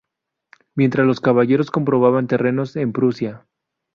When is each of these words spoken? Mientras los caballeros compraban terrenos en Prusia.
Mientras 0.73 1.05
los 1.05 1.19
caballeros 1.19 1.69
compraban 1.69 2.25
terrenos 2.25 2.75
en 2.75 2.91
Prusia. 2.91 3.45